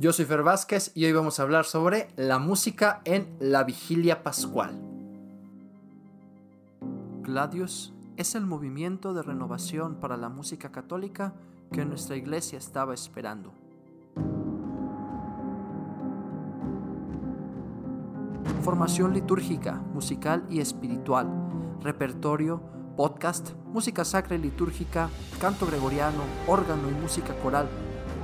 Yo 0.00 0.14
soy 0.14 0.24
Fer 0.24 0.42
Vázquez 0.42 0.92
y 0.94 1.04
hoy 1.04 1.12
vamos 1.12 1.38
a 1.38 1.42
hablar 1.42 1.66
sobre 1.66 2.08
la 2.16 2.38
música 2.38 3.02
en 3.04 3.36
la 3.38 3.64
vigilia 3.64 4.22
pascual. 4.22 4.72
Gladius 7.20 7.92
es 8.16 8.34
el 8.34 8.46
movimiento 8.46 9.12
de 9.12 9.22
renovación 9.22 9.96
para 9.96 10.16
la 10.16 10.30
música 10.30 10.72
católica 10.72 11.34
que 11.70 11.84
nuestra 11.84 12.16
iglesia 12.16 12.56
estaba 12.56 12.94
esperando. 12.94 13.52
Formación 18.62 19.12
litúrgica, 19.12 19.82
musical 19.92 20.46
y 20.48 20.60
espiritual, 20.60 21.28
repertorio, 21.82 22.62
podcast, 22.96 23.50
música 23.66 24.06
sacra 24.06 24.36
y 24.36 24.38
litúrgica, 24.38 25.10
canto 25.42 25.66
gregoriano, 25.66 26.22
órgano 26.46 26.88
y 26.88 26.94
música 26.94 27.34
coral, 27.42 27.68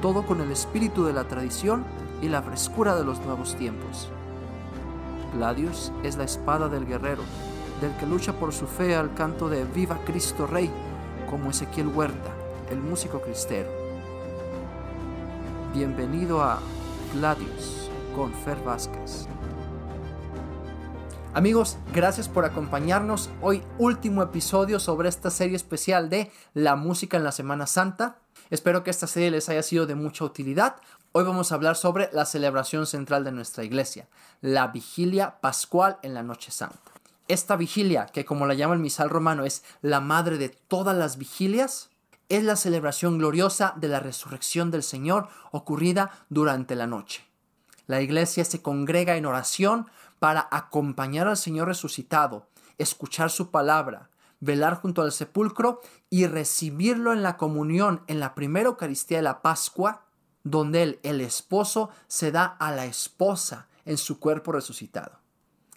todo 0.01 0.25
con 0.27 0.41
el 0.41 0.51
espíritu 0.51 1.05
de 1.05 1.13
la 1.13 1.25
tradición 1.25 1.85
y 2.23 2.29
la 2.29 2.43
frescura 2.43 2.97
de 2.97 3.05
los 3.05 3.21
nuevos 3.21 3.57
tiempos. 3.57 4.09
Gladius 5.35 5.93
es 6.03 6.17
la 6.17 6.25
espada 6.25 6.69
del 6.69 6.87
guerrero, 6.87 7.23
del 7.81 7.95
que 7.97 8.07
lucha 8.07 8.33
por 8.33 8.53
su 8.53 8.67
fe 8.67 8.95
al 8.95 9.15
canto 9.15 9.49
de 9.49 9.65
Viva 9.65 9.99
Cristo 10.05 10.47
Rey, 10.47 10.71
como 11.29 11.51
Ezequiel 11.51 11.89
Huerta, 11.89 12.31
el 12.71 12.81
músico 12.81 13.21
cristero. 13.21 13.69
Bienvenido 15.75 16.43
a 16.43 16.59
Gladius 17.15 17.91
con 18.15 18.33
Fer 18.33 18.63
Vázquez. 18.65 19.29
Amigos, 21.35 21.77
gracias 21.93 22.31
por 22.31 22.47
acompañarnos. 22.47 23.29
Hoy 23.43 23.63
último 23.77 24.23
episodio 24.23 24.81
sobre 24.81 25.11
esta 25.11 25.29
serie 25.29 25.57
especial 25.57 26.09
de 26.09 26.31
la 26.55 26.77
música 26.77 27.19
en 27.19 27.25
la 27.25 27.33
Semana 27.33 27.67
Santa. 27.67 28.26
Espero 28.49 28.85
que 28.85 28.91
esta 28.91 29.07
serie 29.09 29.31
les 29.31 29.49
haya 29.49 29.63
sido 29.63 29.87
de 29.87 29.97
mucha 29.97 30.25
utilidad. 30.25 30.77
Hoy 31.13 31.25
vamos 31.25 31.51
a 31.51 31.57
hablar 31.57 31.77
sobre 31.77 32.09
la 32.13 32.25
celebración 32.27 32.87
central 32.87 33.25
de 33.25 33.33
nuestra 33.33 33.65
iglesia, 33.65 34.07
la 34.41 34.69
vigilia 34.69 35.41
pascual 35.41 35.99
en 36.03 36.15
la 36.15 36.23
Noche 36.23 36.53
Santa. 36.53 36.93
Esta 37.27 37.57
vigilia, 37.57 38.07
que 38.07 38.25
como 38.25 38.47
la 38.47 38.55
llama 38.55 38.75
el 38.75 38.81
misal 38.81 39.11
romano 39.11 39.45
es 39.45 39.65
la 39.83 40.01
madre 40.01 40.39
de 40.39 40.49
todas 40.49 40.97
las 40.97 41.19
vigilias, 41.19 41.91
es 42.29 42.45
la 42.45 42.55
celebración 42.55 43.19
gloriosa 43.19 43.75
de 43.77 43.89
la 43.89 43.99
resurrección 43.99 44.71
del 44.71 44.85
Señor 44.85 45.29
ocurrida 45.51 46.13
durante 46.29 46.77
la 46.77 46.87
noche. 46.87 47.25
La 47.89 48.01
iglesia 48.01 48.45
se 48.45 48.63
congrega 48.63 49.17
en 49.17 49.27
oración 49.27 49.89
para 50.21 50.47
acompañar 50.53 51.27
al 51.27 51.37
Señor 51.37 51.67
resucitado, 51.67 52.47
escuchar 52.79 53.31
su 53.31 53.51
palabra, 53.51 54.09
velar 54.41 54.81
junto 54.81 55.03
al 55.03 55.13
sepulcro 55.13 55.81
y 56.11 56.27
recibirlo 56.27 57.13
en 57.13 57.23
la 57.23 57.37
comunión 57.37 58.03
en 58.07 58.21
la 58.21 58.35
primera 58.35 58.69
Eucaristía 58.69 59.19
de 59.19 59.23
la 59.23 59.43
Pascua, 59.43 60.05
donde 60.45 60.83
él, 60.83 61.01
el 61.03 61.21
esposo, 61.21 61.91
se 62.07 62.31
da 62.33 62.45
a 62.45 62.73
la 62.73 62.87
esposa 62.87 63.69
en 63.85 63.99
su 63.99 64.21
cuerpo 64.21 64.53
resucitado. 64.53 65.19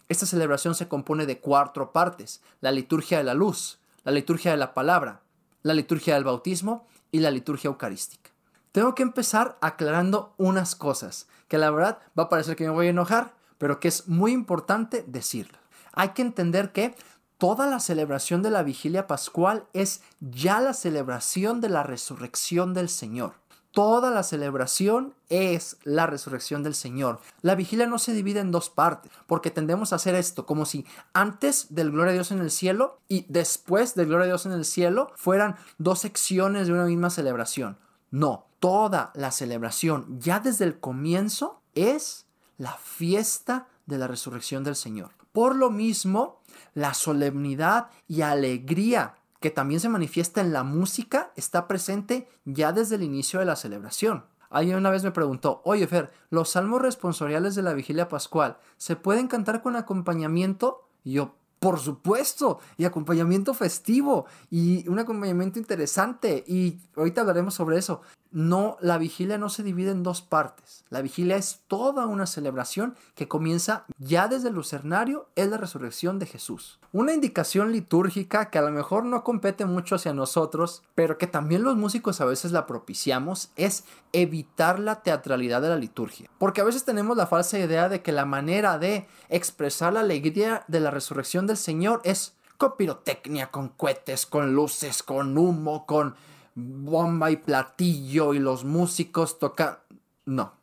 Esta 0.10 0.26
celebración 0.26 0.76
se 0.76 0.88
compone 0.88 1.26
de 1.26 1.40
cuatro 1.40 1.92
partes, 1.92 2.42
la 2.62 2.72
liturgia 2.72 3.20
de 3.20 3.24
la 3.24 3.34
luz, 3.34 3.80
la 4.04 4.12
liturgia 4.12 4.52
de 4.52 4.58
la 4.58 4.74
palabra, 4.74 5.22
la 5.62 5.74
liturgia 5.74 6.16
del 6.16 6.24
bautismo 6.24 6.88
y 7.12 7.20
la 7.20 7.32
liturgia 7.32 7.68
eucarística. 7.68 8.32
Tengo 8.72 8.96
que 8.96 9.04
empezar 9.04 9.58
aclarando 9.62 10.34
unas 10.38 10.76
cosas, 10.76 11.28
que 11.48 11.58
la 11.58 11.72
verdad 11.72 12.00
va 12.18 12.24
a 12.24 12.30
parecer 12.30 12.56
que 12.56 12.66
me 12.66 12.70
voy 12.70 12.88
a 12.88 12.92
enojar, 12.92 13.34
pero 13.58 13.80
que 13.80 13.88
es 13.88 14.08
muy 14.08 14.32
importante 14.32 15.04
decirlo. 15.08 15.58
Hay 15.94 16.10
que 16.10 16.22
entender 16.22 16.72
que 16.72 16.96
toda 17.40 17.66
la 17.66 17.80
celebración 17.80 18.44
de 18.44 18.52
la 18.52 18.64
vigilia 18.64 19.08
pascual 19.08 19.66
es 19.74 20.02
ya 20.20 20.60
la 20.60 20.74
celebración 20.74 21.62
de 21.62 21.70
la 21.70 21.84
resurrección 21.84 22.74
del 22.74 22.90
Señor. 22.90 23.34
Toda 23.72 24.12
la 24.12 24.24
celebración 24.24 25.14
es 25.30 25.78
la 25.84 26.06
resurrección 26.06 26.64
del 26.64 26.76
Señor. 26.76 27.22
La 27.42 27.56
vigilia 27.56 27.88
no 27.88 27.98
se 27.98 28.14
divide 28.14 28.42
en 28.42 28.52
dos 28.52 28.70
partes, 28.70 29.12
porque 29.26 29.52
tendemos 29.52 29.94
a 29.94 29.96
hacer 29.96 30.16
esto 30.16 30.46
como 30.46 30.66
si 30.66 30.86
antes 31.14 31.68
del 31.74 31.92
Gloria 31.92 32.12
a 32.12 32.14
Dios 32.16 32.32
en 32.32 32.40
el 32.40 32.52
cielo 32.52 33.00
y 33.08 33.26
después 33.30 33.96
del 33.96 34.08
Gloria 34.08 34.26
a 34.26 34.28
Dios 34.28 34.46
en 34.46 34.52
el 34.52 34.66
cielo 34.66 35.12
fueran 35.16 35.56
dos 35.78 36.00
secciones 36.00 36.68
de 36.68 36.74
una 36.74 36.86
misma 36.86 37.10
celebración. 37.10 37.78
No, 38.12 38.48
toda 38.60 39.12
la 39.14 39.32
celebración 39.32 40.20
ya 40.20 40.42
desde 40.42 40.66
el 40.66 40.80
comienzo 40.80 41.62
es 41.74 42.26
la 42.58 42.74
fiesta 42.74 43.68
de 43.86 43.98
la 43.98 44.08
resurrección 44.08 44.66
del 44.66 44.76
Señor. 44.76 45.12
Por 45.32 45.56
lo 45.56 45.70
mismo, 45.70 46.39
la 46.74 46.94
solemnidad 46.94 47.88
y 48.08 48.22
alegría 48.22 49.16
que 49.40 49.50
también 49.52 49.80
se 49.80 49.90
manifiesta 49.90 50.42
en 50.42 50.54
la 50.54 50.64
música 50.64 51.32
está 51.36 51.68
presente 51.68 52.28
ya 52.46 52.72
desde 52.72 52.96
el 52.96 53.04
inicio 53.04 53.40
de 53.40 53.46
la 53.46 53.56
celebración. 53.56 54.26
Alguien 54.50 54.78
una 54.78 54.90
vez 54.90 55.04
me 55.04 55.12
preguntó, 55.12 55.62
oye 55.64 55.88
Fer, 55.88 56.12
¿los 56.30 56.50
salmos 56.50 56.82
responsoriales 56.82 57.56
de 57.56 57.62
la 57.62 57.74
vigilia 57.74 58.10
pascual 58.10 58.58
se 58.78 58.96
pueden 58.96 59.28
cantar 59.28 59.62
con 59.62 59.76
acompañamiento? 59.76 60.88
Yo, 61.06 61.36
por 61.60 61.80
supuesto, 61.80 62.60
y 62.78 62.86
acompañamiento 62.86 63.54
festivo, 63.54 64.26
y 64.50 64.88
un 64.90 65.00
acompañamiento 65.00 65.60
interesante, 65.60 66.44
y 66.48 66.80
ahorita 66.96 67.22
hablaremos 67.22 67.54
sobre 67.54 67.78
eso. 67.78 68.02
No, 68.32 68.78
la 68.80 68.98
vigilia 69.00 69.38
no 69.38 69.50
se 69.50 69.64
divide 69.64 69.92
en 69.92 70.04
dos 70.04 70.22
partes. 70.22 70.86
La 70.90 71.02
vigilia 71.02 71.36
es 71.36 71.62
toda 71.68 72.06
una 72.06 72.28
celebración 72.28 72.96
que 73.16 73.28
comienza 73.28 73.86
ya 73.98 74.28
desde 74.28 74.50
el 74.50 74.56
lucernario, 74.56 75.28
es 75.36 75.48
la 75.48 75.58
resurrección 75.58 76.20
de 76.20 76.28
Jesús. 76.28 76.80
Una 76.92 77.14
indicación 77.14 77.72
litúrgica 77.72 78.50
que 78.52 78.60
a 78.60 78.62
lo 78.62 78.72
mejor 78.72 79.06
no 79.06 79.24
compete 79.24 79.66
mucho 79.66 79.96
hacia 79.96 80.14
nosotros, 80.14 80.84
pero 80.94 81.18
que 81.18 81.28
también 81.28 81.64
los 81.64 81.76
músicos 81.76 82.22
a 82.22 82.26
veces 82.26 82.52
la 82.52 82.68
propiciamos, 82.68 83.52
es 83.56 83.84
evitar 84.14 84.80
la 84.80 85.02
teatralidad 85.02 85.62
de 85.62 85.70
la 85.70 85.76
liturgia. 85.78 86.30
Porque 86.38 86.62
a 86.62 86.66
veces 86.66 86.86
tenemos 86.86 87.18
la 87.18 87.28
falsa 87.28 87.58
idea 87.58 87.90
de 87.90 88.04
que 88.04 88.12
la 88.12 88.26
manera 88.26 88.78
de 88.78 89.08
expresar 89.30 89.94
la 89.94 90.02
alegría 90.02 90.66
de 90.68 90.80
la 90.80 90.92
resurrección 90.92 91.48
del 91.48 91.58
Señor 91.58 92.02
es 92.04 92.36
con 92.58 92.76
pirotecnia, 92.76 93.50
con 93.50 93.70
cohetes, 93.70 94.26
con 94.26 94.54
luces, 94.54 95.02
con 95.02 95.38
humo, 95.38 95.86
con 95.86 96.16
bomba 96.60 97.32
y 97.32 97.38
platillo 97.38 98.34
y 98.34 98.40
los 98.40 98.66
músicos 98.66 99.40
tocan. 99.40 99.80
No, 100.26 100.54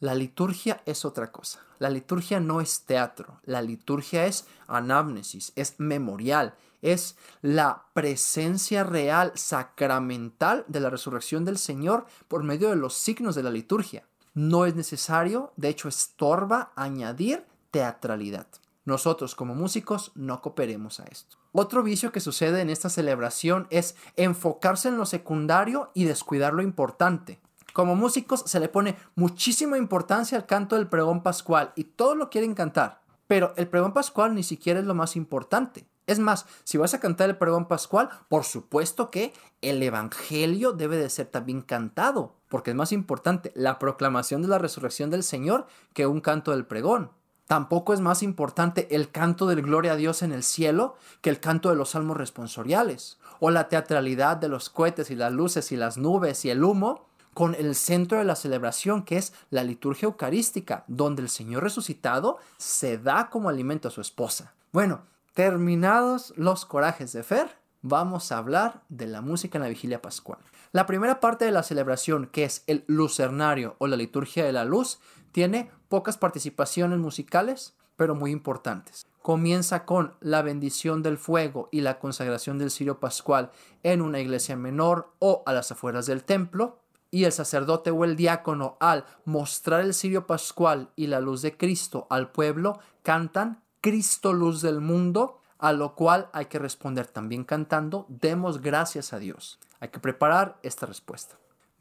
la 0.00 0.14
liturgia 0.14 0.82
es 0.86 1.04
otra 1.04 1.32
cosa. 1.32 1.60
La 1.78 1.90
liturgia 1.90 2.40
no 2.40 2.60
es 2.60 2.82
teatro, 2.82 3.40
la 3.44 3.62
liturgia 3.62 4.26
es 4.26 4.46
anamnesis, 4.66 5.52
es 5.56 5.74
memorial, 5.78 6.54
es 6.82 7.16
la 7.42 7.86
presencia 7.94 8.84
real, 8.84 9.32
sacramental 9.34 10.64
de 10.68 10.80
la 10.80 10.90
resurrección 10.90 11.44
del 11.44 11.58
Señor 11.58 12.06
por 12.28 12.42
medio 12.42 12.70
de 12.70 12.76
los 12.76 12.94
signos 12.94 13.34
de 13.34 13.42
la 13.42 13.50
liturgia. 13.50 14.06
No 14.34 14.66
es 14.66 14.74
necesario, 14.74 15.52
de 15.56 15.68
hecho 15.68 15.88
estorba 15.88 16.72
añadir 16.76 17.44
teatralidad. 17.70 18.46
Nosotros 18.84 19.34
como 19.34 19.54
músicos 19.54 20.12
no 20.14 20.42
cooperemos 20.42 21.00
a 21.00 21.04
esto. 21.04 21.38
Otro 21.56 21.84
vicio 21.84 22.10
que 22.10 22.18
sucede 22.18 22.62
en 22.62 22.68
esta 22.68 22.88
celebración 22.88 23.68
es 23.70 23.94
enfocarse 24.16 24.88
en 24.88 24.96
lo 24.96 25.06
secundario 25.06 25.92
y 25.94 26.02
descuidar 26.02 26.52
lo 26.52 26.62
importante. 26.62 27.40
Como 27.72 27.94
músicos 27.94 28.42
se 28.44 28.58
le 28.58 28.68
pone 28.68 28.96
muchísima 29.14 29.78
importancia 29.78 30.36
al 30.36 30.46
canto 30.46 30.74
del 30.74 30.88
pregón 30.88 31.22
pascual 31.22 31.72
y 31.76 31.84
todo 31.84 32.16
lo 32.16 32.28
quieren 32.28 32.54
cantar. 32.54 33.02
Pero 33.28 33.54
el 33.56 33.68
pregón 33.68 33.92
pascual 33.92 34.34
ni 34.34 34.42
siquiera 34.42 34.80
es 34.80 34.86
lo 34.86 34.96
más 34.96 35.14
importante. 35.14 35.86
Es 36.08 36.18
más, 36.18 36.44
si 36.64 36.76
vas 36.76 36.92
a 36.92 36.98
cantar 36.98 37.30
el 37.30 37.38
pregón 37.38 37.68
pascual, 37.68 38.10
por 38.28 38.42
supuesto 38.42 39.12
que 39.12 39.32
el 39.62 39.80
Evangelio 39.80 40.72
debe 40.72 40.96
de 40.96 41.08
ser 41.08 41.28
también 41.28 41.62
cantado, 41.62 42.34
porque 42.48 42.70
es 42.70 42.76
más 42.76 42.90
importante 42.90 43.52
la 43.54 43.78
proclamación 43.78 44.42
de 44.42 44.48
la 44.48 44.58
resurrección 44.58 45.08
del 45.08 45.22
Señor 45.22 45.68
que 45.92 46.08
un 46.08 46.20
canto 46.20 46.50
del 46.50 46.66
pregón. 46.66 47.12
Tampoco 47.46 47.92
es 47.92 48.00
más 48.00 48.22
importante 48.22 48.88
el 48.94 49.10
canto 49.10 49.46
del 49.46 49.62
gloria 49.62 49.92
a 49.92 49.96
Dios 49.96 50.22
en 50.22 50.32
el 50.32 50.42
cielo 50.42 50.96
que 51.20 51.30
el 51.30 51.40
canto 51.40 51.68
de 51.68 51.76
los 51.76 51.90
salmos 51.90 52.16
responsoriales, 52.16 53.18
o 53.38 53.50
la 53.50 53.68
teatralidad 53.68 54.38
de 54.38 54.48
los 54.48 54.70
cohetes 54.70 55.10
y 55.10 55.14
las 55.14 55.32
luces 55.32 55.70
y 55.70 55.76
las 55.76 55.98
nubes 55.98 56.44
y 56.44 56.50
el 56.50 56.64
humo, 56.64 57.06
con 57.34 57.54
el 57.54 57.74
centro 57.74 58.18
de 58.18 58.24
la 58.24 58.36
celebración 58.36 59.02
que 59.02 59.18
es 59.18 59.34
la 59.50 59.64
liturgia 59.64 60.06
eucarística, 60.06 60.84
donde 60.86 61.20
el 61.20 61.28
Señor 61.28 61.64
resucitado 61.64 62.38
se 62.56 62.96
da 62.96 63.28
como 63.28 63.48
alimento 63.48 63.88
a 63.88 63.90
su 63.90 64.00
esposa. 64.00 64.54
Bueno, 64.72 65.02
terminados 65.34 66.32
los 66.36 66.64
corajes 66.64 67.12
de 67.12 67.24
Fer, 67.24 67.58
vamos 67.84 68.32
a 68.32 68.38
hablar 68.38 68.82
de 68.88 69.06
la 69.06 69.20
música 69.20 69.58
en 69.58 69.62
la 69.62 69.68
vigilia 69.68 70.00
pascual. 70.00 70.38
La 70.72 70.86
primera 70.86 71.20
parte 71.20 71.44
de 71.44 71.52
la 71.52 71.62
celebración, 71.62 72.26
que 72.26 72.44
es 72.44 72.64
el 72.66 72.82
lucernario 72.86 73.76
o 73.78 73.86
la 73.86 73.96
liturgia 73.96 74.42
de 74.44 74.52
la 74.52 74.64
luz, 74.64 74.98
tiene 75.32 75.70
pocas 75.90 76.16
participaciones 76.16 76.98
musicales, 76.98 77.74
pero 77.96 78.14
muy 78.14 78.30
importantes. 78.30 79.06
Comienza 79.20 79.84
con 79.84 80.14
la 80.20 80.40
bendición 80.40 81.02
del 81.02 81.18
fuego 81.18 81.68
y 81.70 81.82
la 81.82 81.98
consagración 81.98 82.58
del 82.58 82.70
cirio 82.70 83.00
pascual 83.00 83.50
en 83.82 84.00
una 84.00 84.18
iglesia 84.18 84.56
menor 84.56 85.12
o 85.18 85.42
a 85.44 85.52
las 85.52 85.70
afueras 85.70 86.06
del 86.06 86.24
templo, 86.24 86.80
y 87.10 87.24
el 87.24 87.32
sacerdote 87.32 87.90
o 87.90 88.04
el 88.04 88.16
diácono 88.16 88.76
al 88.80 89.04
mostrar 89.24 89.82
el 89.82 89.94
cirio 89.94 90.26
pascual 90.26 90.90
y 90.96 91.06
la 91.06 91.20
luz 91.20 91.42
de 91.42 91.56
Cristo 91.56 92.08
al 92.10 92.32
pueblo 92.32 92.80
cantan 93.02 93.62
Cristo 93.80 94.32
luz 94.32 94.62
del 94.62 94.80
mundo, 94.80 95.40
a 95.64 95.72
lo 95.72 95.94
cual 95.94 96.28
hay 96.32 96.46
que 96.46 96.58
responder 96.58 97.06
también 97.06 97.44
cantando 97.44 98.06
demos 98.08 98.60
gracias 98.60 99.12
a 99.12 99.18
Dios. 99.18 99.58
Hay 99.80 99.88
que 99.88 99.98
preparar 99.98 100.58
esta 100.62 100.86
respuesta. 100.86 101.36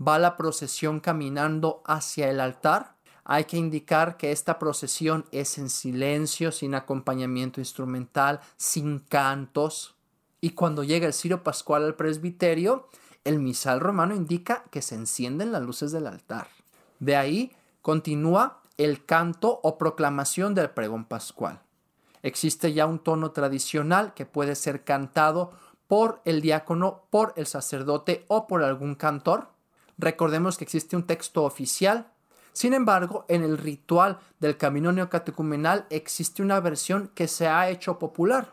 Va 0.06 0.18
la 0.20 0.38
procesión 0.38 1.00
caminando 1.00 1.82
hacia 1.86 2.30
el 2.30 2.40
altar 2.40 2.94
hay 3.26 3.46
que 3.46 3.58
indicar 3.58 4.18
que 4.18 4.32
esta 4.32 4.60
procesión 4.60 5.26
es 5.32 5.58
en 5.58 5.70
silencio, 5.70 6.52
sin 6.52 6.76
acompañamiento 6.76 7.62
instrumental, 7.62 8.42
sin 8.58 9.00
cantos. 9.00 9.96
Y 10.42 10.52
cuando 10.52 10.84
llega 10.84 11.08
el 11.08 11.14
Ciro 11.14 11.42
Pascual 11.42 11.86
al 11.86 11.96
presbiterio, 11.96 12.90
el 13.24 13.40
misal 13.40 13.80
romano 13.80 14.14
indica 14.14 14.66
que 14.72 14.82
se 14.82 14.96
encienden 14.96 15.54
las 15.54 15.64
luces 15.64 15.94
del 15.94 16.08
altar. 16.08 16.48
De 17.00 17.16
ahí 17.16 17.54
continúa 17.82 18.62
el 18.78 19.06
canto 19.06 19.62
o 19.64 19.78
proclamación 19.78 20.54
del 20.54 20.72
pregón 20.72 21.06
pascual. 21.06 21.62
Existe 22.24 22.74
ya 22.74 22.88
un 22.88 23.00
tono 23.00 23.32
tradicional 23.32 24.14
que 24.14 24.26
puede 24.26 24.56
ser 24.56 24.84
cantado 24.84 25.52
por 25.88 26.22
el 26.26 26.42
diácono, 26.42 27.04
por 27.10 27.34
el 27.36 27.46
sacerdote 27.46 28.26
o 28.30 28.48
por 28.48 28.64
algún 28.64 28.96
cantor. 28.96 29.50
Recordemos 29.98 30.58
que 30.58 30.64
existe 30.64 30.96
un 30.96 31.04
texto 31.04 31.44
oficial. 31.44 32.08
Sin 32.54 32.74
embargo, 32.74 33.26
en 33.28 33.44
el 33.44 33.58
ritual 33.58 34.20
del 34.40 34.58
camino 34.58 34.92
neocatecumenal 34.92 35.86
existe 35.90 36.42
una 36.42 36.60
versión 36.62 37.12
que 37.14 37.28
se 37.28 37.48
ha 37.48 37.70
hecho 37.70 38.00
popular. 38.00 38.48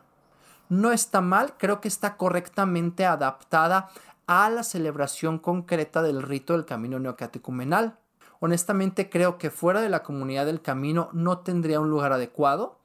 No 0.68 0.90
está 0.92 1.20
mal, 1.20 1.54
creo 1.56 1.80
que 1.80 1.88
está 1.88 2.16
correctamente 2.16 3.06
adaptada 3.06 3.90
a 4.26 4.50
la 4.50 4.62
celebración 4.64 5.38
concreta 5.38 6.02
del 6.02 6.22
rito 6.22 6.54
del 6.54 6.64
camino 6.64 6.98
neocatecumenal. 6.98 7.98
Honestamente 8.40 9.10
creo 9.10 9.38
que 9.38 9.50
fuera 9.50 9.80
de 9.80 9.90
la 9.90 10.02
comunidad 10.02 10.46
del 10.46 10.62
camino 10.62 11.10
no 11.12 11.38
tendría 11.38 11.80
un 11.80 11.90
lugar 11.90 12.12
adecuado, 12.12 12.79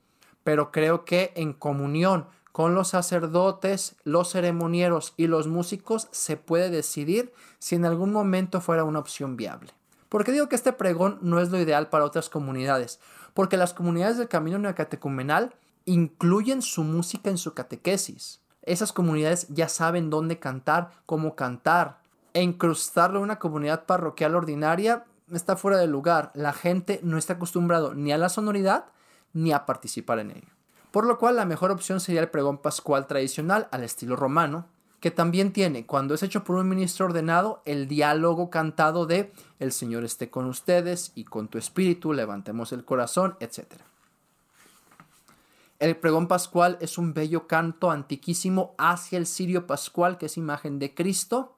pero 0.45 0.71
creo 0.71 1.05
que 1.05 1.33
en 1.35 1.53
comunión 1.53 2.27
con 2.51 2.75
los 2.75 2.89
sacerdotes, 2.89 3.95
los 4.03 4.31
ceremonieros 4.31 5.15
y 5.17 5.25
los 5.25 5.47
músicos 5.47 6.07
se 6.11 6.37
puede 6.37 6.69
decidir 6.69 7.33
si 7.57 7.75
en 7.75 7.83
algún 7.83 8.13
momento 8.13 8.61
fuera 8.61 8.83
una 8.83 8.99
opción 8.99 9.37
viable. 9.37 9.73
¿Por 10.07 10.23
qué 10.23 10.31
digo 10.31 10.47
que 10.47 10.55
este 10.55 10.71
pregón 10.71 11.17
no 11.21 11.41
es 11.41 11.49
lo 11.49 11.59
ideal 11.59 11.89
para 11.89 12.05
otras 12.05 12.29
comunidades? 12.29 12.99
Porque 13.33 13.57
las 13.57 13.73
comunidades 13.73 14.19
del 14.19 14.27
camino 14.27 14.59
neocatecumenal 14.59 15.55
incluyen 15.83 16.61
su 16.61 16.83
música 16.83 17.31
en 17.31 17.39
su 17.39 17.55
catequesis. 17.55 18.39
Esas 18.61 18.93
comunidades 18.93 19.47
ya 19.49 19.67
saben 19.67 20.11
dónde 20.11 20.37
cantar, 20.37 20.91
cómo 21.07 21.35
cantar. 21.35 22.01
E 22.33 22.43
incrustarlo 22.43 23.17
en 23.17 23.23
una 23.23 23.39
comunidad 23.39 23.85
parroquial 23.85 24.35
ordinaria 24.35 25.05
está 25.33 25.57
fuera 25.57 25.77
de 25.77 25.87
lugar. 25.87 26.31
La 26.35 26.53
gente 26.53 26.99
no 27.01 27.17
está 27.17 27.33
acostumbrado 27.33 27.95
ni 27.95 28.11
a 28.11 28.19
la 28.19 28.29
sonoridad 28.29 28.85
ni 29.35 29.51
a 29.51 29.67
participar 29.67 30.17
en 30.17 30.31
ello. 30.31 30.47
Por 30.89 31.05
lo 31.05 31.19
cual 31.19 31.35
la 31.35 31.45
mejor 31.45 31.69
opción 31.69 31.99
sería 31.99 32.21
el 32.21 32.29
pregón 32.29 32.57
pascual 32.57 33.05
tradicional 33.05 33.67
al 33.71 33.83
estilo 33.83 34.15
romano, 34.15 34.65
que 35.01 35.11
también 35.11 35.53
tiene, 35.53 35.85
cuando 35.85 36.15
es 36.15 36.23
hecho 36.23 36.43
por 36.43 36.55
un 36.55 36.67
ministro 36.67 37.05
ordenado, 37.05 37.61
el 37.65 37.87
diálogo 37.87 38.49
cantado 38.49 39.05
de 39.05 39.31
El 39.59 39.71
Señor 39.71 40.03
esté 40.03 40.31
con 40.31 40.45
ustedes 40.45 41.11
y 41.13 41.25
con 41.25 41.47
tu 41.47 41.59
espíritu, 41.59 42.13
levantemos 42.13 42.71
el 42.71 42.85
corazón, 42.85 43.35
etc. 43.39 43.65
El 45.77 45.97
pregón 45.97 46.27
pascual 46.27 46.77
es 46.79 46.97
un 46.97 47.13
bello 47.13 47.45
canto 47.45 47.91
antiquísimo 47.91 48.73
hacia 48.77 49.17
el 49.17 49.27
cirio 49.27 49.67
pascual, 49.67 50.17
que 50.17 50.27
es 50.27 50.37
imagen 50.37 50.79
de 50.79 50.95
Cristo, 50.95 51.55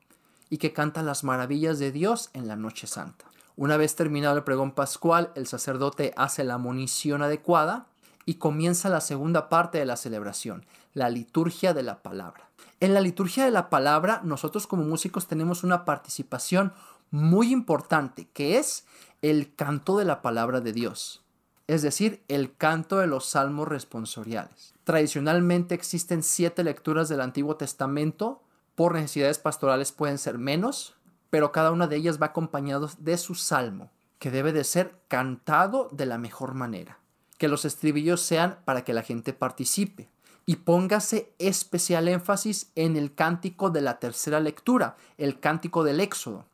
y 0.50 0.58
que 0.58 0.74
canta 0.74 1.04
las 1.04 1.24
maravillas 1.24 1.80
de 1.80 1.92
Dios 1.92 2.32
en 2.34 2.48
la 2.48 2.56
noche 2.56 2.88
santa. 2.88 3.26
Una 3.58 3.76
vez 3.76 3.96
terminado 3.96 4.38
el 4.38 4.44
pregón 4.44 4.72
pascual, 4.72 5.32
el 5.34 5.48
sacerdote 5.48 6.14
hace 6.16 6.44
la 6.44 6.60
munición 6.60 7.24
adecuada 7.24 7.88
y 8.24 8.36
comienza 8.36 8.88
la 8.88 9.02
segunda 9.02 9.50
parte 9.50 9.80
de 9.80 9.86
la 9.86 9.98
celebración, 9.98 10.64
la 10.94 11.10
liturgia 11.10 11.74
de 11.74 11.82
la 11.82 12.04
palabra. 12.04 12.52
En 12.80 12.94
la 12.94 13.02
liturgia 13.02 13.46
de 13.46 13.52
la 13.52 13.72
palabra, 13.72 14.22
nosotros 14.24 14.68
como 14.68 14.84
músicos 14.84 15.26
tenemos 15.26 15.64
una 15.64 15.86
participación 15.86 16.72
muy 17.10 17.52
importante, 17.52 18.28
que 18.32 18.60
es 18.60 18.86
el 19.24 19.56
canto 19.56 19.98
de 19.98 20.06
la 20.06 20.22
palabra 20.22 20.62
de 20.62 20.72
Dios, 20.72 21.24
es 21.66 21.82
decir, 21.82 22.22
el 22.28 22.56
canto 22.56 23.00
de 23.00 23.08
los 23.08 23.26
salmos 23.26 23.68
responsoriales. 23.68 24.76
Tradicionalmente 24.84 25.74
existen 25.74 26.22
siete 26.22 26.64
lecturas 26.64 27.10
del 27.10 27.22
Antiguo 27.22 27.56
Testamento, 27.56 28.44
por 28.76 28.94
necesidades 28.94 29.40
pastorales 29.40 29.92
pueden 29.92 30.20
ser 30.20 30.38
menos, 30.38 30.94
pero 31.30 31.52
cada 31.52 31.72
una 31.72 31.88
de 31.88 31.98
ellas 31.98 32.22
va 32.22 32.28
acompañado 32.28 32.90
de 33.00 33.18
su 33.18 33.36
salmo, 33.36 33.92
que 34.20 34.32
debe 34.32 34.54
de 34.54 34.64
ser 34.64 34.96
cantado 35.08 35.90
de 35.92 36.06
la 36.06 36.18
mejor 36.18 36.54
manera. 36.54 37.00
Que 37.38 37.48
los 37.48 37.66
estribillos 37.66 38.22
sean 38.22 38.60
para 38.66 38.84
que 38.84 38.94
la 38.94 39.04
gente 39.04 39.34
participe. 39.34 40.10
Y 40.46 40.58
póngase 40.58 41.34
especial 41.40 42.08
énfasis 42.08 42.72
en 42.76 42.96
el 42.96 43.14
cántico 43.14 43.70
de 43.70 43.82
la 43.82 44.00
tercera 44.00 44.40
lectura, 44.40 44.96
el 45.18 45.40
cántico 45.40 45.84
del 45.84 46.00
Éxodo. 46.00 46.46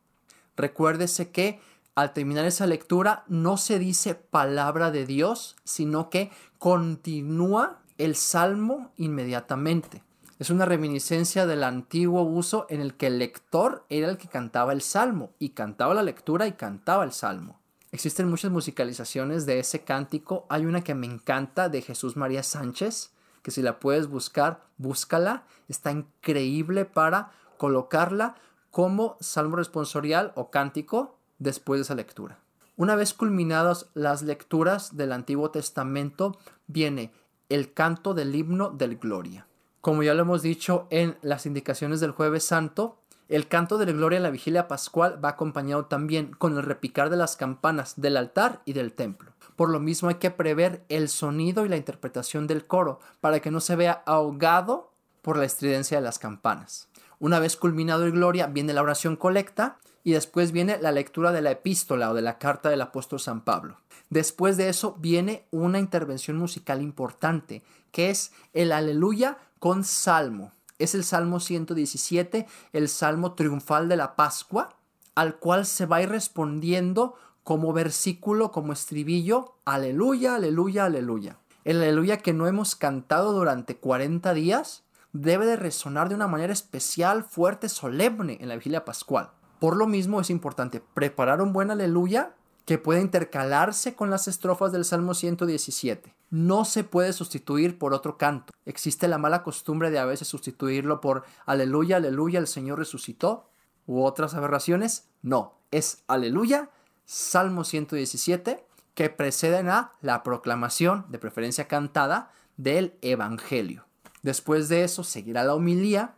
Recuérdese 0.58 1.32
que 1.32 1.60
al 1.96 2.12
terminar 2.14 2.46
esa 2.46 2.66
lectura 2.66 3.24
no 3.28 3.58
se 3.58 3.78
dice 3.78 4.16
palabra 4.16 4.90
de 4.90 5.06
Dios, 5.06 5.56
sino 5.64 6.10
que 6.10 6.32
continúa 6.58 7.80
el 7.98 8.16
salmo 8.16 8.92
inmediatamente. 8.98 10.04
Es 10.40 10.50
una 10.50 10.66
reminiscencia 10.66 11.46
del 11.46 11.64
antiguo 11.64 12.24
uso 12.24 12.66
en 12.70 12.82
el 12.82 12.96
que 12.96 13.08
el 13.08 13.20
lector 13.20 13.86
era 13.90 14.10
el 14.10 14.18
que 14.18 14.28
cantaba 14.28 14.74
el 14.74 14.82
salmo 14.82 15.30
y 15.38 15.50
cantaba 15.50 15.94
la 15.94 16.02
lectura 16.02 16.48
y 16.48 16.54
cantaba 16.54 17.04
el 17.04 17.12
salmo. 17.12 17.60
Existen 17.92 18.28
muchas 18.28 18.52
musicalizaciones 18.52 19.46
de 19.46 19.60
ese 19.60 19.84
cántico. 19.84 20.48
Hay 20.50 20.66
una 20.66 20.84
que 20.84 20.96
me 20.96 21.06
encanta 21.06 21.70
de 21.70 21.84
Jesús 21.84 22.18
María 22.18 22.42
Sánchez, 22.42 23.12
que 23.44 23.52
si 23.52 23.62
la 23.62 23.80
puedes 23.80 24.08
buscar, 24.08 24.64
búscala. 24.78 25.44
Está 25.68 25.92
increíble 25.92 26.86
para 26.86 27.32
colocarla 27.58 28.36
como 28.72 29.18
salmo 29.20 29.58
responsorial 29.58 30.32
o 30.36 30.50
cántico 30.50 31.16
después 31.38 31.78
de 31.78 31.84
esa 31.84 31.96
lectura. 31.96 32.40
Una 32.76 32.96
vez 32.96 33.14
culminadas 33.14 33.86
las 33.94 34.24
lecturas 34.24 34.98
del 34.98 35.12
Antiguo 35.12 35.52
Testamento, 35.52 36.40
viene 36.66 37.14
el 37.50 37.72
canto 37.72 38.16
del 38.16 38.34
himno 38.34 38.72
del 38.72 38.98
Gloria. 38.98 39.46
Como 39.84 40.02
ya 40.02 40.14
lo 40.14 40.22
hemos 40.22 40.42
dicho 40.42 40.88
en 40.92 41.18
las 41.22 41.46
indicaciones 41.46 42.00
del 42.00 42.12
jueves 42.12 42.46
santo, 42.46 43.00
el 43.28 43.50
canto 43.50 43.78
de 43.78 43.86
la 43.86 43.92
gloria 43.92 44.16
en 44.16 44.24
la 44.24 44.30
vigilia 44.30 44.70
pascual 44.70 45.22
va 45.22 45.32
acompañado 45.32 45.88
también 45.88 46.32
con 46.32 46.56
el 46.56 46.64
repicar 46.64 47.10
de 47.10 47.18
las 47.18 47.36
campanas 47.36 48.00
del 48.00 48.16
altar 48.16 48.62
y 48.64 48.72
del 48.72 48.94
templo. 48.94 49.34
Por 49.58 49.70
lo 49.70 49.82
mismo 49.82 50.08
hay 50.08 50.16
que 50.16 50.32
prever 50.32 50.86
el 50.88 51.10
sonido 51.10 51.66
y 51.66 51.70
la 51.70 51.76
interpretación 51.76 52.48
del 52.48 52.66
coro 52.66 53.02
para 53.20 53.42
que 53.42 53.52
no 53.52 53.60
se 53.60 53.76
vea 53.76 54.04
ahogado 54.06 54.94
por 55.22 55.36
la 55.38 55.44
estridencia 55.44 55.98
de 55.98 56.04
las 56.06 56.18
campanas. 56.18 56.88
Una 57.20 57.40
vez 57.40 57.58
culminado 57.58 58.06
el 58.06 58.14
gloria 58.14 58.48
viene 58.48 58.72
la 58.72 58.84
oración 58.84 59.18
colecta 59.18 59.80
y 60.06 60.14
después 60.14 60.54
viene 60.54 60.78
la 60.80 60.94
lectura 60.94 61.34
de 61.34 61.42
la 61.42 61.52
epístola 61.52 62.10
o 62.10 62.14
de 62.14 62.22
la 62.22 62.38
carta 62.38 62.70
del 62.70 62.80
apóstol 62.80 63.20
San 63.20 63.42
Pablo. 63.42 63.80
Después 64.10 64.56
de 64.56 64.70
eso 64.70 64.96
viene 65.00 65.46
una 65.52 65.80
intervención 65.80 66.38
musical 66.38 66.82
importante, 66.82 67.64
que 67.92 68.12
es 68.12 68.32
el 68.54 68.72
aleluya 68.72 69.40
con 69.64 69.86
salmo. 69.86 70.52
Es 70.78 70.94
el 70.94 71.06
Salmo 71.06 71.40
117, 71.40 72.48
el 72.74 72.90
Salmo 72.90 73.32
triunfal 73.32 73.88
de 73.88 73.96
la 73.96 74.18
Pascua, 74.18 74.76
al 75.16 75.38
cual 75.38 75.66
se 75.66 75.86
va 75.86 75.96
a 75.96 76.02
ir 76.02 76.10
respondiendo 76.10 77.16
como 77.46 77.72
versículo, 77.72 78.52
como 78.52 78.74
estribillo, 78.74 79.56
aleluya, 79.64 80.36
aleluya, 80.36 80.84
aleluya. 80.84 81.38
El 81.64 81.78
aleluya 81.78 82.18
que 82.18 82.34
no 82.34 82.46
hemos 82.46 82.76
cantado 82.76 83.32
durante 83.32 83.78
40 83.78 84.34
días 84.34 84.84
debe 85.14 85.46
de 85.46 85.56
resonar 85.56 86.10
de 86.10 86.16
una 86.16 86.28
manera 86.28 86.52
especial, 86.52 87.24
fuerte, 87.24 87.70
solemne 87.70 88.40
en 88.42 88.50
la 88.50 88.56
vigilia 88.56 88.84
pascual. 88.84 89.30
Por 89.60 89.78
lo 89.78 89.88
mismo 89.88 90.20
es 90.20 90.30
importante 90.30 90.84
preparar 90.94 91.42
un 91.42 91.54
buen 91.54 91.72
aleluya 91.72 92.36
que 92.66 92.80
puede 92.80 93.00
intercalarse 93.00 93.96
con 93.96 94.10
las 94.10 94.28
estrofas 94.28 94.74
del 94.74 94.84
Salmo 94.84 95.14
117. 95.14 96.14
No 96.34 96.66
se 96.66 96.84
puede 96.84 97.14
sustituir 97.14 97.78
por 97.78 97.94
otro 97.94 98.18
canto. 98.18 98.54
Existe 98.66 99.08
la 99.08 99.20
mala 99.20 99.44
costumbre 99.44 99.92
de 99.92 100.00
a 100.00 100.06
veces 100.06 100.28
sustituirlo 100.28 101.00
por 101.00 101.26
aleluya, 101.46 101.98
aleluya, 101.98 102.40
el 102.40 102.48
Señor 102.48 102.80
resucitó 102.80 103.52
u 103.86 104.04
otras 104.04 104.34
aberraciones. 104.34 105.10
No, 105.22 105.54
es 105.70 106.02
aleluya, 106.08 106.72
Salmo 107.06 107.64
117, 107.64 108.66
que 108.96 109.10
preceden 109.12 109.70
a 109.70 109.92
la 110.02 110.24
proclamación, 110.24 111.06
de 111.10 111.20
preferencia 111.20 111.68
cantada, 111.68 112.32
del 112.58 112.98
Evangelio. 113.04 113.86
Después 114.24 114.70
de 114.70 114.86
eso 114.86 115.04
seguirá 115.04 115.44
la 115.44 115.54
homilía 115.54 116.16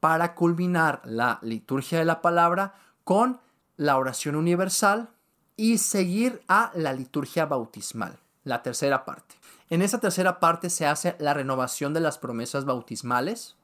para 0.00 0.34
culminar 0.34 1.02
la 1.04 1.40
liturgia 1.42 1.98
de 1.98 2.06
la 2.06 2.22
palabra 2.22 2.72
con 3.04 3.38
la 3.76 3.98
oración 3.98 4.34
universal, 4.34 5.10
y 5.58 5.76
seguir 5.76 6.40
a 6.48 6.70
la 6.74 6.94
liturgia 6.94 7.44
bautismal, 7.44 8.18
la 8.44 8.62
tercera 8.62 9.04
parte. 9.04 9.37
En 9.70 9.82
esa 9.82 9.98
tercera 9.98 10.40
parte 10.40 10.70
se 10.70 10.86
hace 10.86 11.14
la 11.18 11.34
renovación 11.34 11.92
de 11.92 12.00
las 12.00 12.18
promesas 12.18 12.64
bautismales, 12.64 13.56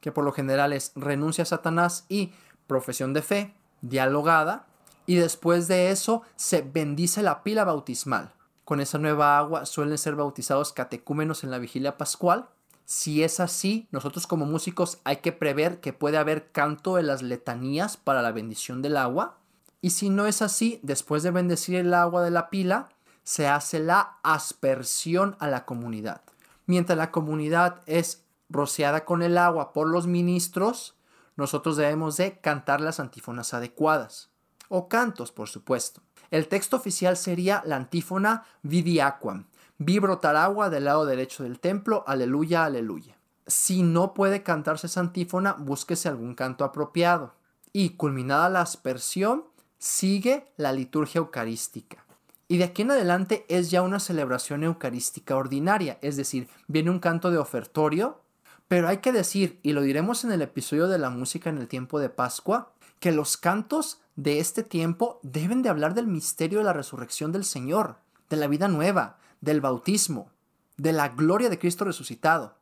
que 0.00 0.12
por 0.12 0.24
lo 0.24 0.32
general 0.32 0.72
es 0.72 0.92
renuncia 0.94 1.42
a 1.42 1.46
Satanás 1.46 2.04
y 2.08 2.32
profesión 2.66 3.14
de 3.14 3.22
fe, 3.22 3.54
dialogada, 3.80 4.66
y 5.06 5.14
después 5.16 5.68
de 5.68 5.90
eso 5.90 6.22
se 6.36 6.60
bendice 6.60 7.22
la 7.22 7.42
pila 7.42 7.64
bautismal. 7.64 8.34
Con 8.66 8.80
esa 8.80 8.98
nueva 8.98 9.38
agua 9.38 9.64
suelen 9.64 9.96
ser 9.96 10.14
bautizados 10.14 10.74
catecúmenos 10.74 11.42
en 11.42 11.50
la 11.50 11.58
vigilia 11.58 11.96
pascual. 11.96 12.46
Si 12.84 13.22
es 13.22 13.40
así, 13.40 13.88
nosotros 13.90 14.26
como 14.26 14.44
músicos 14.44 14.98
hay 15.04 15.16
que 15.16 15.32
prever 15.32 15.80
que 15.80 15.94
puede 15.94 16.18
haber 16.18 16.52
canto 16.52 16.96
de 16.96 17.02
las 17.02 17.22
letanías 17.22 17.96
para 17.96 18.20
la 18.20 18.32
bendición 18.32 18.82
del 18.82 18.98
agua 18.98 19.38
Y 19.80 19.90
si 19.90 20.10
no 20.10 20.26
es 20.26 20.42
así, 20.42 20.80
después 20.82 21.22
de 21.22 21.30
bendecir 21.30 21.76
el 21.76 21.94
agua 21.94 22.22
de 22.22 22.30
la 22.30 22.50
pila, 22.50 22.90
se 23.28 23.46
hace 23.46 23.78
la 23.78 24.16
aspersión 24.22 25.36
a 25.38 25.48
la 25.48 25.66
comunidad. 25.66 26.22
Mientras 26.64 26.96
la 26.96 27.10
comunidad 27.10 27.82
es 27.84 28.24
rociada 28.48 29.04
con 29.04 29.20
el 29.20 29.36
agua 29.36 29.74
por 29.74 29.86
los 29.86 30.06
ministros, 30.06 30.96
nosotros 31.36 31.76
debemos 31.76 32.16
de 32.16 32.38
cantar 32.40 32.80
las 32.80 33.00
antífonas 33.00 33.52
adecuadas. 33.52 34.30
O 34.70 34.88
cantos, 34.88 35.30
por 35.30 35.50
supuesto. 35.50 36.00
El 36.30 36.48
texto 36.48 36.76
oficial 36.76 37.18
sería 37.18 37.62
la 37.66 37.76
antífona 37.76 38.46
Vidi 38.62 38.98
Aquam. 38.98 39.44
Vi 39.76 39.98
brotar 39.98 40.34
agua 40.34 40.70
del 40.70 40.84
lado 40.84 41.04
derecho 41.04 41.42
del 41.42 41.60
templo, 41.60 42.04
aleluya, 42.06 42.64
aleluya. 42.64 43.18
Si 43.46 43.82
no 43.82 44.14
puede 44.14 44.42
cantarse 44.42 44.86
esa 44.86 45.00
antífona, 45.00 45.52
búsquese 45.52 46.08
algún 46.08 46.34
canto 46.34 46.64
apropiado. 46.64 47.34
Y 47.74 47.90
culminada 47.90 48.48
la 48.48 48.62
aspersión, 48.62 49.44
sigue 49.76 50.50
la 50.56 50.72
liturgia 50.72 51.18
eucarística. 51.18 52.07
Y 52.48 52.56
de 52.56 52.64
aquí 52.64 52.82
en 52.82 52.90
adelante 52.90 53.44
es 53.48 53.70
ya 53.70 53.82
una 53.82 54.00
celebración 54.00 54.64
eucarística 54.64 55.36
ordinaria, 55.36 55.98
es 56.00 56.16
decir, 56.16 56.48
viene 56.66 56.90
un 56.90 56.98
canto 56.98 57.30
de 57.30 57.36
ofertorio, 57.36 58.22
pero 58.68 58.88
hay 58.88 58.98
que 58.98 59.12
decir, 59.12 59.60
y 59.62 59.72
lo 59.72 59.82
diremos 59.82 60.24
en 60.24 60.32
el 60.32 60.40
episodio 60.40 60.88
de 60.88 60.98
la 60.98 61.10
música 61.10 61.50
en 61.50 61.58
el 61.58 61.68
tiempo 61.68 62.00
de 62.00 62.08
Pascua, 62.08 62.72
que 63.00 63.12
los 63.12 63.36
cantos 63.36 64.00
de 64.16 64.40
este 64.40 64.62
tiempo 64.62 65.20
deben 65.22 65.62
de 65.62 65.68
hablar 65.68 65.94
del 65.94 66.06
misterio 66.06 66.58
de 66.58 66.64
la 66.64 66.72
resurrección 66.72 67.32
del 67.32 67.44
Señor, 67.44 67.96
de 68.30 68.36
la 68.36 68.46
vida 68.46 68.66
nueva, 68.66 69.18
del 69.40 69.60
bautismo, 69.60 70.30
de 70.76 70.92
la 70.92 71.10
gloria 71.10 71.50
de 71.50 71.58
Cristo 71.58 71.84
resucitado. 71.84 72.54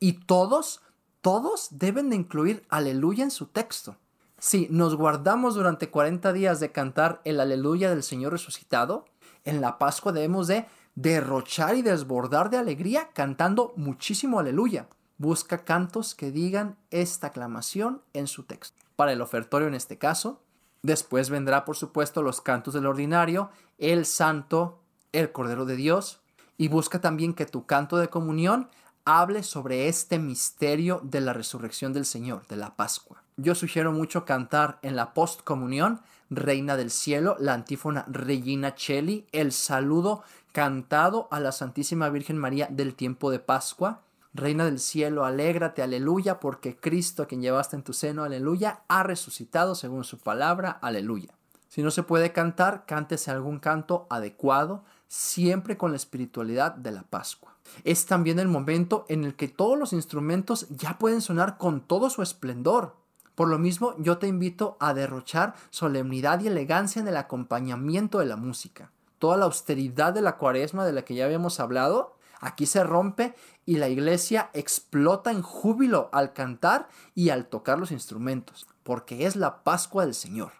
Y 0.00 0.24
todos, 0.24 0.80
todos 1.20 1.68
deben 1.70 2.10
de 2.10 2.16
incluir 2.16 2.64
aleluya 2.68 3.24
en 3.24 3.30
su 3.30 3.46
texto. 3.46 3.96
Si 4.38 4.68
nos 4.70 4.96
guardamos 4.96 5.54
durante 5.54 5.88
40 5.88 6.32
días 6.32 6.60
de 6.60 6.72
cantar 6.72 7.20
el 7.24 7.40
aleluya 7.40 7.90
del 7.90 8.02
Señor 8.02 8.32
resucitado, 8.32 9.06
en 9.44 9.60
la 9.60 9.78
Pascua 9.78 10.12
debemos 10.12 10.46
de 10.46 10.66
derrochar 10.94 11.76
y 11.76 11.82
desbordar 11.82 12.50
de 12.50 12.58
alegría 12.58 13.10
cantando 13.12 13.72
muchísimo 13.76 14.38
aleluya. 14.38 14.88
Busca 15.18 15.64
cantos 15.64 16.14
que 16.14 16.30
digan 16.30 16.76
esta 16.90 17.28
aclamación 17.28 18.02
en 18.12 18.26
su 18.26 18.44
texto. 18.44 18.76
Para 18.96 19.12
el 19.12 19.20
ofertorio 19.20 19.68
en 19.68 19.74
este 19.74 19.98
caso, 19.98 20.40
después 20.82 21.30
vendrá 21.30 21.64
por 21.64 21.76
supuesto 21.76 22.22
los 22.22 22.40
cantos 22.40 22.74
del 22.74 22.86
ordinario, 22.86 23.50
el 23.78 24.06
santo, 24.06 24.80
el 25.12 25.32
Cordero 25.32 25.64
de 25.64 25.76
Dios, 25.76 26.20
y 26.56 26.68
busca 26.68 27.00
también 27.00 27.34
que 27.34 27.46
tu 27.46 27.66
canto 27.66 27.96
de 27.96 28.08
comunión 28.08 28.68
hable 29.04 29.42
sobre 29.42 29.88
este 29.88 30.18
misterio 30.18 31.00
de 31.02 31.20
la 31.20 31.32
resurrección 31.32 31.92
del 31.92 32.06
Señor, 32.06 32.46
de 32.46 32.56
la 32.56 32.76
Pascua. 32.76 33.23
Yo 33.36 33.56
sugiero 33.56 33.90
mucho 33.90 34.24
cantar 34.24 34.78
en 34.82 34.94
la 34.94 35.12
postcomunión 35.12 36.00
Reina 36.30 36.76
del 36.76 36.92
Cielo, 36.92 37.34
la 37.40 37.54
antífona 37.54 38.04
Regina 38.08 38.76
Cheli, 38.76 39.26
el 39.32 39.50
saludo 39.50 40.22
cantado 40.52 41.26
a 41.32 41.40
la 41.40 41.50
Santísima 41.50 42.10
Virgen 42.10 42.38
María 42.38 42.68
del 42.70 42.94
tiempo 42.94 43.32
de 43.32 43.40
Pascua. 43.40 44.02
Reina 44.34 44.64
del 44.64 44.78
cielo, 44.78 45.24
alégrate, 45.24 45.82
aleluya, 45.82 46.38
porque 46.38 46.76
Cristo, 46.76 47.24
a 47.24 47.26
quien 47.26 47.42
llevaste 47.42 47.74
en 47.74 47.82
tu 47.82 47.92
seno, 47.92 48.22
aleluya, 48.22 48.82
ha 48.86 49.02
resucitado 49.02 49.74
según 49.74 50.04
su 50.04 50.18
palabra, 50.18 50.70
aleluya. 50.70 51.34
Si 51.68 51.82
no 51.82 51.90
se 51.90 52.04
puede 52.04 52.32
cantar, 52.32 52.84
cántese 52.86 53.32
algún 53.32 53.58
canto 53.58 54.06
adecuado, 54.10 54.84
siempre 55.08 55.76
con 55.76 55.90
la 55.90 55.96
espiritualidad 55.96 56.72
de 56.76 56.92
la 56.92 57.02
Pascua. 57.02 57.56
Es 57.82 58.06
también 58.06 58.38
el 58.38 58.48
momento 58.48 59.06
en 59.08 59.24
el 59.24 59.34
que 59.34 59.48
todos 59.48 59.76
los 59.76 59.92
instrumentos 59.92 60.68
ya 60.68 60.98
pueden 61.00 61.20
sonar 61.20 61.58
con 61.58 61.80
todo 61.80 62.10
su 62.10 62.22
esplendor. 62.22 63.02
Por 63.34 63.48
lo 63.48 63.58
mismo, 63.58 63.94
yo 63.98 64.18
te 64.18 64.28
invito 64.28 64.76
a 64.80 64.94
derrochar 64.94 65.54
solemnidad 65.70 66.40
y 66.40 66.46
elegancia 66.46 67.00
en 67.00 67.08
el 67.08 67.16
acompañamiento 67.16 68.20
de 68.20 68.26
la 68.26 68.36
música. 68.36 68.90
Toda 69.18 69.36
la 69.36 69.46
austeridad 69.46 70.12
de 70.12 70.22
la 70.22 70.36
cuaresma 70.36 70.84
de 70.84 70.92
la 70.92 71.02
que 71.04 71.14
ya 71.14 71.24
habíamos 71.24 71.58
hablado, 71.58 72.16
aquí 72.40 72.66
se 72.66 72.84
rompe 72.84 73.34
y 73.66 73.76
la 73.76 73.88
iglesia 73.88 74.50
explota 74.52 75.30
en 75.30 75.42
júbilo 75.42 76.10
al 76.12 76.32
cantar 76.32 76.88
y 77.14 77.30
al 77.30 77.46
tocar 77.46 77.78
los 77.78 77.90
instrumentos, 77.90 78.66
porque 78.82 79.26
es 79.26 79.34
la 79.34 79.64
Pascua 79.64 80.04
del 80.04 80.14
Señor. 80.14 80.52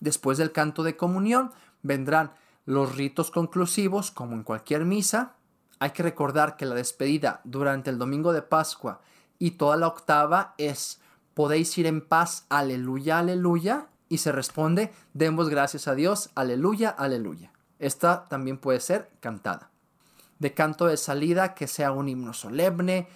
Después 0.00 0.38
del 0.38 0.52
canto 0.52 0.82
de 0.82 0.96
comunión 0.96 1.52
vendrán 1.82 2.32
los 2.64 2.96
ritos 2.96 3.30
conclusivos, 3.30 4.10
como 4.10 4.34
en 4.34 4.42
cualquier 4.42 4.84
misa. 4.84 5.34
Hay 5.78 5.90
que 5.90 6.02
recordar 6.02 6.56
que 6.56 6.66
la 6.66 6.74
despedida 6.74 7.40
durante 7.44 7.90
el 7.90 7.98
domingo 7.98 8.32
de 8.32 8.42
Pascua 8.42 9.00
y 9.38 9.52
toda 9.52 9.76
la 9.76 9.88
octava 9.88 10.54
es 10.56 11.00
podéis 11.34 11.76
ir 11.78 11.86
en 11.86 12.00
paz, 12.00 12.46
aleluya, 12.48 13.18
aleluya, 13.18 13.88
y 14.08 14.18
se 14.18 14.32
responde, 14.32 14.92
demos 15.12 15.48
gracias 15.48 15.88
a 15.88 15.94
Dios, 15.94 16.30
aleluya, 16.34 16.90
aleluya. 16.90 17.52
Esta 17.78 18.24
también 18.24 18.58
puede 18.58 18.80
ser 18.80 19.10
cantada. 19.20 19.70
De 20.38 20.54
canto 20.54 20.86
de 20.86 20.96
salida, 20.96 21.54
que 21.54 21.66
sea 21.66 21.92
un 21.92 22.08
himno 22.08 22.32
solemne, 22.32 23.08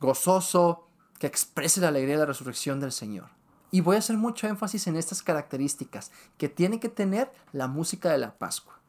gozoso, 0.00 0.88
que 1.18 1.26
exprese 1.26 1.80
la 1.80 1.88
alegría 1.88 2.14
de 2.14 2.20
la 2.20 2.26
resurrección 2.26 2.80
del 2.80 2.92
Señor. 2.92 3.28
Y 3.70 3.80
voy 3.80 3.96
a 3.96 4.00
hacer 4.00 4.16
mucho 4.16 4.46
énfasis 4.46 4.86
en 4.86 4.96
estas 4.96 5.22
características 5.22 6.12
que 6.36 6.48
tiene 6.48 6.80
que 6.80 6.88
tener 6.88 7.32
la 7.52 7.68
música 7.68 8.10
de 8.10 8.18
la 8.18 8.34
Pascua. 8.36 8.81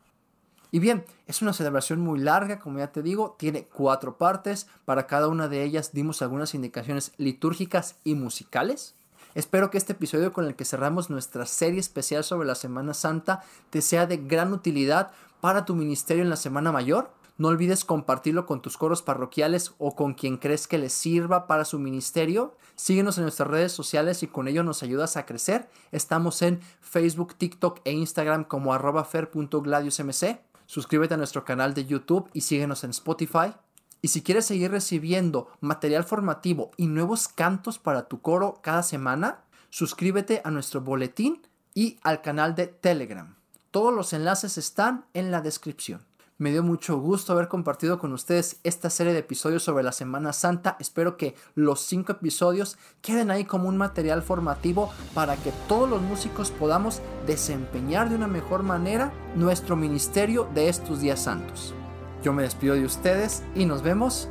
Y 0.74 0.80
bien, 0.80 1.06
es 1.28 1.44
una 1.44 1.54
celebración 1.54 2.00
muy 2.00 2.20
larga, 2.20 2.58
como 2.58 2.80
ya 2.80 2.92
te 2.92 3.04
digo, 3.04 3.36
tiene 3.38 3.66
cuatro 3.66 4.18
partes. 4.18 4.66
Para 4.86 5.06
cada 5.06 5.28
una 5.28 5.48
de 5.48 5.64
ellas 5.64 5.92
dimos 5.94 6.24
algunas 6.24 6.56
indicaciones 6.56 7.12
litúrgicas 7.18 7.98
y 8.04 8.16
musicales. 8.16 8.96
Espero 9.36 9.70
que 9.70 9.78
este 9.78 9.94
episodio 9.94 10.34
con 10.34 10.46
el 10.46 10.56
que 10.56 10.66
cerramos 10.66 11.12
nuestra 11.12 11.46
serie 11.46 11.80
especial 11.80 12.24
sobre 12.24 12.48
la 12.48 12.56
Semana 12.56 12.96
Santa 12.96 13.44
te 13.70 13.84
sea 13.84 14.08
de 14.08 14.18
gran 14.18 14.52
utilidad 14.52 15.12
para 15.42 15.64
tu 15.64 15.76
ministerio 15.76 16.24
en 16.24 16.32
la 16.32 16.38
Semana 16.38 16.72
Mayor. 16.72 17.12
No 17.38 17.50
olvides 17.50 17.86
compartirlo 17.86 18.48
con 18.48 18.64
tus 18.64 18.76
coros 18.76 19.04
parroquiales 19.04 19.76
o 19.78 19.96
con 19.96 20.16
quien 20.16 20.38
crees 20.38 20.68
que 20.68 20.80
les 20.80 20.94
sirva 20.94 21.46
para 21.46 21.66
su 21.66 21.78
ministerio. 21.78 22.56
Síguenos 22.76 23.20
en 23.20 23.26
nuestras 23.26 23.48
redes 23.48 23.74
sociales 23.74 24.24
y 24.24 24.28
con 24.28 24.48
ello 24.48 24.64
nos 24.64 24.82
ayudas 24.82 25.18
a 25.18 25.28
crecer. 25.28 25.70
Estamos 25.92 26.42
en 26.42 26.62
Facebook, 26.82 27.36
TikTok 27.36 27.82
e 27.86 27.92
Instagram 27.92 28.46
como 28.46 28.74
arroba 28.74 29.04
fer.gladiusmc. 29.04 30.53
Suscríbete 30.66 31.14
a 31.14 31.18
nuestro 31.18 31.46
canal 31.46 31.74
de 31.74 31.86
YouTube 31.86 32.30
y 32.34 32.42
síguenos 32.42 32.84
en 32.84 32.92
Spotify. 32.92 33.54
Y 34.02 34.10
si 34.10 34.22
quieres 34.22 34.46
seguir 34.46 34.72
recibiendo 34.72 35.50
material 35.62 36.04
formativo 36.04 36.72
y 36.78 36.88
nuevos 36.88 37.28
cantos 37.28 37.80
para 37.80 38.08
tu 38.08 38.22
coro 38.22 38.60
cada 38.62 38.84
semana, 38.84 39.44
suscríbete 39.70 40.42
a 40.44 40.52
nuestro 40.52 40.82
boletín 40.82 41.42
y 41.74 42.00
al 42.04 42.22
canal 42.22 42.56
de 42.56 42.68
Telegram. 42.68 43.36
Todos 43.72 43.94
los 43.94 44.14
enlaces 44.14 44.58
están 44.58 45.06
en 45.14 45.32
la 45.32 45.42
descripción. 45.42 46.02
Me 46.40 46.52
dio 46.52 46.64
mucho 46.64 46.98
gusto 46.98 47.32
haber 47.32 47.48
compartido 47.48 48.00
con 48.00 48.12
ustedes 48.12 48.60
esta 48.64 48.90
serie 48.90 49.14
de 49.14 49.20
episodios 49.20 49.64
sobre 49.64 49.84
la 49.84 49.92
Semana 49.92 50.34
Santa. 50.34 50.78
Espero 50.80 51.16
que 51.16 51.36
los 51.54 51.82
cinco 51.82 52.14
episodios 52.14 52.78
queden 53.02 53.30
ahí 53.30 53.46
como 53.46 53.70
un 53.70 53.78
material 53.78 54.24
formativo 54.24 54.92
para 55.14 55.38
que 55.38 55.54
todos 55.68 55.88
los 55.88 56.02
músicos 56.02 56.50
podamos 56.50 57.02
desempeñar 57.28 58.10
de 58.10 58.16
una 58.16 58.28
mejor 58.28 58.64
manera 58.64 59.14
nuestro 59.36 59.76
ministerio 59.76 60.50
de 60.56 60.70
estos 60.70 61.02
días 61.02 61.22
santos. 61.24 61.76
Yo 62.24 62.34
me 62.34 62.44
despido 62.44 62.74
de 62.74 62.86
ustedes 62.86 63.44
y 63.54 63.66
nos 63.66 63.84
vemos 63.84 64.28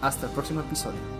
hasta 0.00 0.26
el 0.26 0.32
próximo 0.32 0.60
episodio. 0.60 1.15